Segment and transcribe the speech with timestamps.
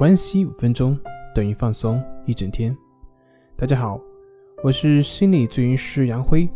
[0.00, 0.98] 关系五分钟
[1.34, 2.74] 等于放松一整天。
[3.54, 4.00] 大家好，
[4.64, 6.48] 我是心理咨询师杨辉，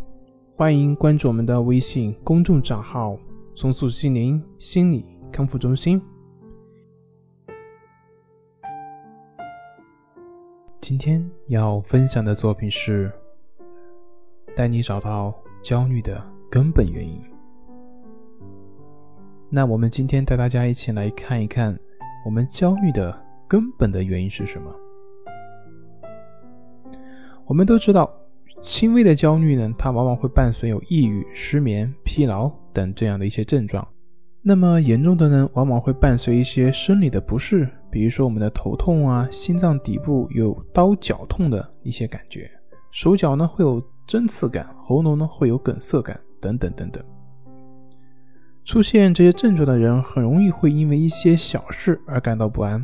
[0.56, 3.18] 欢迎关注我们的微信公众账号
[3.54, 6.00] “松塑心灵心理康复中心”。
[10.80, 13.12] 今天要分享的作品是
[14.56, 16.18] 带你找到焦虑的
[16.50, 17.20] 根本原因。
[19.50, 21.78] 那我们今天带大家一起来看一看，
[22.24, 23.22] 我们焦虑的。
[23.48, 24.70] 根本的原因是什么？
[27.46, 28.10] 我们都知道，
[28.62, 33.86] 轻微的焦虑呢，它往往会伴随有抑郁、失眠、疲劳等这样的一些症状。
[34.40, 42.50] 那么严重的呢，往往会伴随一些生理的不适，比如说我们的头痛啊，心脏底部有刀绞痛的一些感觉，
[42.90, 47.02] 手脚呢会有针刺感，喉咙呢会有梗塞感，等等等等。
[48.64, 52.82] 出现这些症状的人，很容易会因为一些小事而感到不安。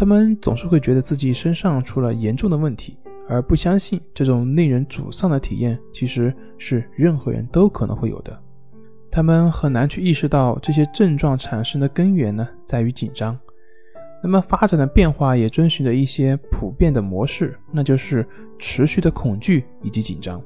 [0.00, 2.96] 他们总是会觉得自己身上出了严重的问题，
[3.28, 8.34] 而不相信这种令人沮丧的体验其实是任何人都可能会有的。
[9.10, 13.38] 他们很难去意识到这些症状产生的根源呢，在于紧张。
[14.22, 18.26] 那么发展的变化也遵循着一些普遍的模式，那就是
[18.58, 20.42] 持续的恐惧以及紧张。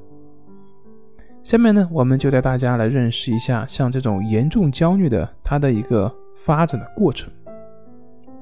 [1.43, 7.31] 下面呢，我们就带大家来认识一下像这种严重焦虑的它的一个发展的过程。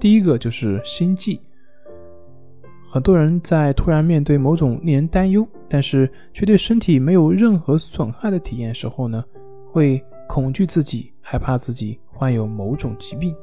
[0.03, 1.39] 第一个就是心悸。
[2.85, 9.23] 很多人在突然面对某种令人担忧，但是却对身体没有任何损害的体验时候呢，
[9.65, 13.33] 会恐惧自己，害怕自己患有某种疾病。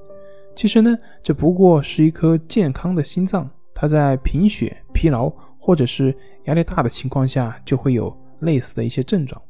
[0.55, 6.14] 其实呢，这不过是一颗健康的心脏，它在贫血、疲劳或者是
[6.45, 9.41] 压力大的情况下，就会有类似的一些症状。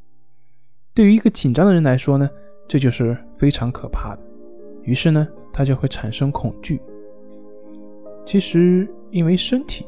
[0.94, 2.30] 对于一个紧张的人来说呢，
[2.68, 4.22] 这就是非常可怕的。
[4.84, 6.80] 于是呢，他就会产生恐惧。
[8.30, 9.84] 其实，因为身体，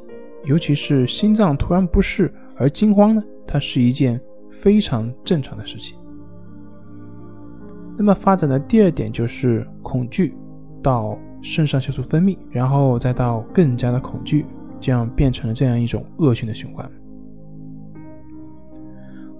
[0.46, 5.96] 尤其是心脏突然不适而惊慌呢，它是一件非常正常的事情。
[7.96, 10.34] 那么发展的第二点就是恐惧，
[10.82, 14.44] 到肾上腺素分泌，然后再到更加的恐惧，
[14.80, 16.90] 这样变成了这样一种恶性的循环。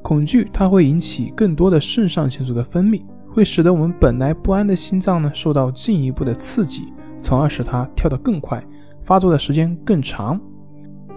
[0.01, 8.65] 恐惧它会引起更多的肾上腺素的分泌，会使得我们本来不安的心脏呢受到进一步的刺激，从而使它跳得更快。
[9.05, 10.41] 发作的时间更长，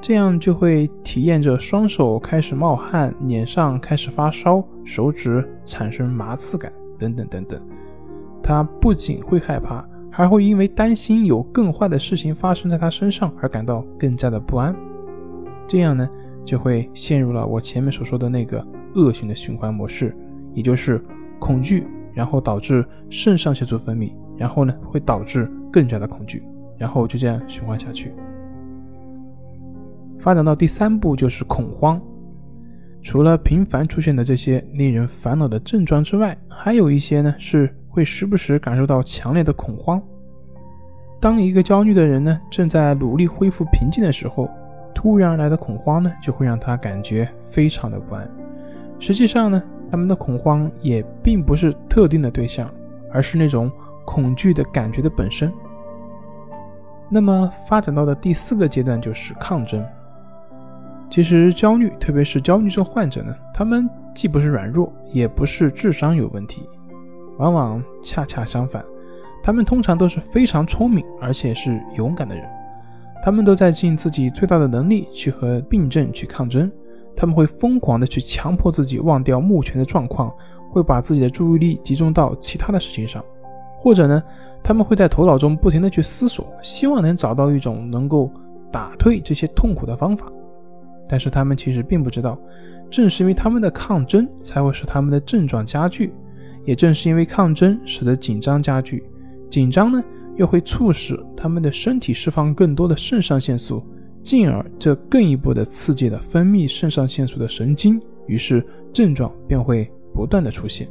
[0.01, 7.61] 这样就会体验着双手开始冒汗、脸上开始发烧、手指产生麻刺感等等等等。
[8.43, 14.75] 他不仅会害怕，还会因为担心有更坏的事情发生在他身上而感到更加的不安。
[15.67, 16.07] 这样呢，
[16.43, 20.15] 就会陷入了我前面所说的那个恶性的循环模式，
[20.53, 21.03] 也就是
[21.39, 26.43] 恐惧，然后导致肾上腺素分泌，然后呢会导致更加的恐惧。
[26.77, 28.11] 然后就这样循环下去，
[30.19, 32.01] 发展到第三步就是恐慌。
[33.01, 40.01] 除了频繁出现的这些令人烦恼的症状之外，还有一些呢是会时不时感受到强烈的恐慌。
[41.21, 44.49] 当一个焦虑的人呢正在努力恢复平静的时候，
[44.93, 48.27] 突然而来的恐慌呢就会让他感觉非常的不安。
[48.99, 52.69] 实际上呢，他们的恐慌也并不是特定的对象，
[53.11, 53.71] 而是那种
[54.03, 55.51] 恐惧的感觉的本身。
[57.09, 59.83] 那么发展到的第四个阶段就是抗争。
[61.09, 66.67] 其实焦虑，特别是焦虑症患者呢，他们既不是软弱，也不是智商有问题，
[67.37, 68.83] 往往恰恰相反，
[69.43, 72.43] 他们通常都是非常聪明而且是勇敢的人。
[73.23, 76.71] 他们都在尽自己最大的能力去和病症去抗争。
[77.15, 80.33] 他们会疯狂的去强迫自己忘掉目前的状况，
[80.69, 83.23] 会把自己的注意力集中到其他的事情上。
[83.79, 84.21] 或者呢，
[84.67, 88.31] 他们会在头脑中不停的去思索，希望能找到一种能够
[88.71, 90.25] 打退这些痛苦的方法。
[91.07, 92.35] 但是他们其实并不知道，
[92.89, 96.09] 正是因为他们的抗争，才会使他们的症状加剧；
[96.63, 99.03] 也正是因为抗争，使得紧张加剧。
[99.51, 100.03] 紧张呢，
[100.35, 103.83] 又会促使他们的身体释放更多的肾上腺素，
[104.23, 110.87] 进而这更一步的刺激了分泌肾上腺素的神经，于是症状便会不断的出现。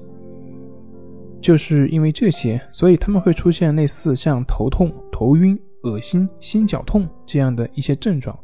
[1.45, 8.35] 就是因为这些，所以他们会出现类似像头痛、头晕、恶心、心绞痛这样的一些症状。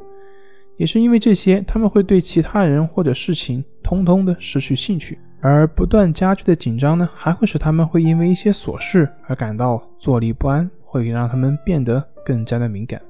[0.77, 5.17] 也是因为这些，他们会对其他人或者事情通通的失去兴趣。
[5.39, 13.01] 而不断加剧的紧张呢，还会使他们会因为一些琐事而感到坐立不安，会让他们变得更加的敏感。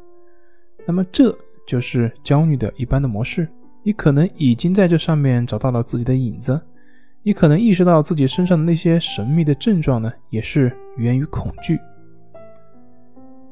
[0.88, 3.46] 那么这就是焦虑的一般的模式。
[3.84, 6.62] 你可能已经在这上面找到了自己的影子。
[7.24, 11.80] 你可能意识到自己身上的那些神秘的症状呢，也是源于恐惧。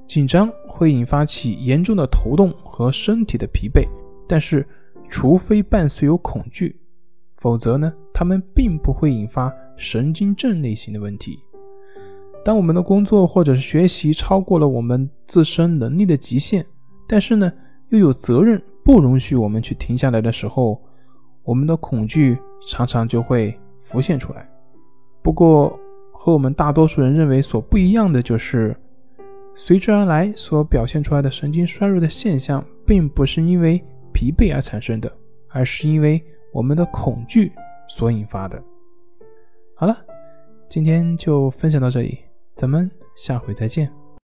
[0.08, 3.88] 紧张会引发起严重的头痛和身体的疲惫，
[4.28, 4.68] 但是
[5.08, 6.76] 除非伴随有恐惧，
[7.38, 11.38] 否则呢，他们并不会引发神经症类型的问题。
[12.44, 16.66] 当我们的工作或者是学习超过了我们自身能力的极限，
[17.08, 17.52] 但是呢，
[17.90, 20.82] 又有责任不容许我们去停下来的时候，
[21.44, 22.36] 我们的恐惧
[22.68, 24.50] 常常就会浮现出来。
[25.22, 25.78] 不过，
[26.12, 28.76] 和我们大多数人认为所不一样的就是。
[29.56, 33.84] 随之而来所表现出来的神经衰弱的现象，并不是因为
[34.14, 35.12] 疲惫而产生的，
[35.50, 36.24] 而是因为
[36.54, 37.52] 我们的恐惧
[37.90, 38.62] 所引发的。
[39.76, 39.98] 好了，
[40.70, 42.20] 今天就分享到这里，
[42.56, 43.99] 咱们下回再见。